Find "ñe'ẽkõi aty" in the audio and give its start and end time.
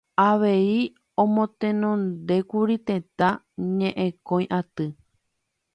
3.77-4.85